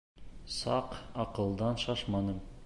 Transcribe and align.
Саҡ 0.53 0.95
аҡылдан 1.25 1.79
шашманым. 1.85 2.43